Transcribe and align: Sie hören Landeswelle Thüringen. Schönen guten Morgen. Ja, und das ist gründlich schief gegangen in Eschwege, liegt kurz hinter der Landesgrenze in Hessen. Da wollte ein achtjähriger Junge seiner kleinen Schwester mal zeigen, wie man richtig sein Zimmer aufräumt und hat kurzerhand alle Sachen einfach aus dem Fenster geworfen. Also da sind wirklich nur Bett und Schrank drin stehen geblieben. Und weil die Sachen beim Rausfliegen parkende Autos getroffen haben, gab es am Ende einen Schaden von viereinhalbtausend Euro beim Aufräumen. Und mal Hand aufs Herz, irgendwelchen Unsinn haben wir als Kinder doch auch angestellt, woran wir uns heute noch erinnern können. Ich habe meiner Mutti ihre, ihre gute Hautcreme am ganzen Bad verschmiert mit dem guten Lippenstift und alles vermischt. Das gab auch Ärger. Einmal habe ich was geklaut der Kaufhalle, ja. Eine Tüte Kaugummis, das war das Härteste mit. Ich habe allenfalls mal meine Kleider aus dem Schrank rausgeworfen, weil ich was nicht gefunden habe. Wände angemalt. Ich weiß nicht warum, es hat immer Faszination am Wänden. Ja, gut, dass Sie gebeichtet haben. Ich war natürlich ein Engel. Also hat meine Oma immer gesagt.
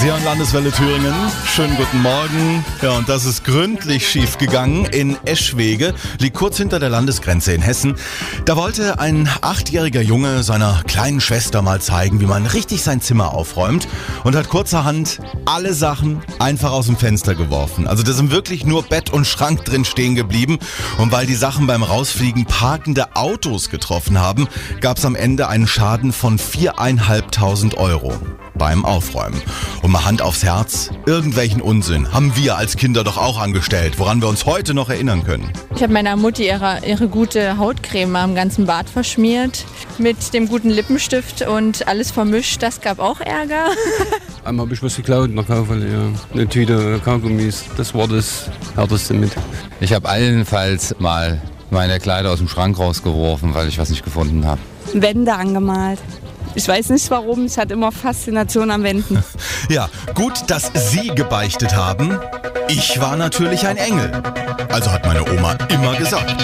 Sie 0.00 0.06
hören 0.06 0.24
Landeswelle 0.24 0.72
Thüringen. 0.72 1.12
Schönen 1.44 1.76
guten 1.76 2.00
Morgen. 2.00 2.64
Ja, 2.80 2.96
und 2.96 3.06
das 3.10 3.26
ist 3.26 3.44
gründlich 3.44 4.08
schief 4.08 4.38
gegangen 4.38 4.86
in 4.86 5.18
Eschwege, 5.26 5.92
liegt 6.18 6.36
kurz 6.36 6.56
hinter 6.56 6.78
der 6.78 6.88
Landesgrenze 6.88 7.52
in 7.52 7.60
Hessen. 7.60 7.96
Da 8.46 8.56
wollte 8.56 8.98
ein 8.98 9.28
achtjähriger 9.42 10.00
Junge 10.00 10.42
seiner 10.42 10.82
kleinen 10.86 11.20
Schwester 11.20 11.60
mal 11.60 11.82
zeigen, 11.82 12.18
wie 12.22 12.24
man 12.24 12.46
richtig 12.46 12.82
sein 12.82 13.02
Zimmer 13.02 13.34
aufräumt 13.34 13.88
und 14.24 14.34
hat 14.36 14.48
kurzerhand 14.48 15.20
alle 15.44 15.74
Sachen 15.74 16.22
einfach 16.38 16.72
aus 16.72 16.86
dem 16.86 16.96
Fenster 16.96 17.34
geworfen. 17.34 17.86
Also 17.86 18.02
da 18.02 18.12
sind 18.12 18.30
wirklich 18.30 18.64
nur 18.64 18.82
Bett 18.82 19.10
und 19.10 19.26
Schrank 19.26 19.66
drin 19.66 19.84
stehen 19.84 20.14
geblieben. 20.14 20.58
Und 20.96 21.12
weil 21.12 21.26
die 21.26 21.34
Sachen 21.34 21.66
beim 21.66 21.82
Rausfliegen 21.82 22.46
parkende 22.46 23.16
Autos 23.16 23.68
getroffen 23.68 24.18
haben, 24.18 24.48
gab 24.80 24.96
es 24.96 25.04
am 25.04 25.14
Ende 25.14 25.48
einen 25.48 25.66
Schaden 25.66 26.14
von 26.14 26.38
viereinhalbtausend 26.38 27.74
Euro 27.76 28.14
beim 28.60 28.84
Aufräumen. 28.84 29.40
Und 29.80 29.90
mal 29.90 30.04
Hand 30.04 30.20
aufs 30.20 30.44
Herz, 30.44 30.90
irgendwelchen 31.06 31.62
Unsinn 31.62 32.12
haben 32.12 32.36
wir 32.36 32.58
als 32.58 32.76
Kinder 32.76 33.02
doch 33.02 33.16
auch 33.16 33.40
angestellt, 33.40 33.98
woran 33.98 34.20
wir 34.20 34.28
uns 34.28 34.44
heute 34.44 34.74
noch 34.74 34.90
erinnern 34.90 35.24
können. 35.24 35.50
Ich 35.74 35.82
habe 35.82 35.94
meiner 35.94 36.14
Mutti 36.14 36.46
ihre, 36.46 36.80
ihre 36.86 37.08
gute 37.08 37.56
Hautcreme 37.56 38.14
am 38.16 38.34
ganzen 38.34 38.66
Bad 38.66 38.90
verschmiert 38.90 39.64
mit 39.96 40.34
dem 40.34 40.46
guten 40.46 40.68
Lippenstift 40.68 41.40
und 41.48 41.88
alles 41.88 42.10
vermischt. 42.10 42.62
Das 42.62 42.82
gab 42.82 42.98
auch 42.98 43.20
Ärger. 43.22 43.70
Einmal 44.44 44.66
habe 44.66 44.74
ich 44.74 44.82
was 44.82 44.94
geklaut 44.94 45.30
der 45.34 45.44
Kaufhalle, 45.44 45.90
ja. 45.90 46.08
Eine 46.34 46.46
Tüte 46.46 47.00
Kaugummis, 47.02 47.64
das 47.78 47.94
war 47.94 48.08
das 48.08 48.50
Härteste 48.76 49.14
mit. 49.14 49.32
Ich 49.80 49.94
habe 49.94 50.06
allenfalls 50.06 50.94
mal 50.98 51.40
meine 51.70 51.98
Kleider 51.98 52.30
aus 52.30 52.38
dem 52.38 52.48
Schrank 52.48 52.78
rausgeworfen, 52.78 53.54
weil 53.54 53.68
ich 53.68 53.78
was 53.78 53.88
nicht 53.88 54.04
gefunden 54.04 54.46
habe. 54.46 54.60
Wände 54.92 55.32
angemalt. 55.32 56.00
Ich 56.54 56.66
weiß 56.66 56.90
nicht 56.90 57.10
warum, 57.10 57.44
es 57.44 57.56
hat 57.56 57.70
immer 57.70 57.92
Faszination 57.92 58.70
am 58.70 58.82
Wänden. 58.82 59.22
Ja, 59.68 59.88
gut, 60.14 60.32
dass 60.48 60.72
Sie 60.74 61.08
gebeichtet 61.14 61.76
haben. 61.76 62.18
Ich 62.68 63.00
war 63.00 63.16
natürlich 63.16 63.66
ein 63.66 63.76
Engel. 63.76 64.10
Also 64.68 64.90
hat 64.90 65.06
meine 65.06 65.22
Oma 65.30 65.56
immer 65.68 65.94
gesagt. 65.94 66.34